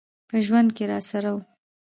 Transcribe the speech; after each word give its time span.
په 0.29 0.37
ژوند 0.45 0.69
کي 0.77 0.83
راسره 0.91 1.29
و. 1.33 1.37